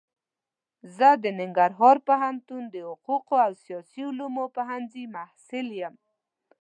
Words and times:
زه 0.97 1.09
د 1.23 1.25
ننګرهار 1.39 1.97
پوهنتون 2.07 2.63
د 2.73 2.75
حقوقو 2.89 3.35
او 3.45 3.51
سیاسي 3.63 4.01
علومو 4.09 4.43
پوهنځي 4.55 5.03
محصل 5.15 5.67
يم. 5.81 5.95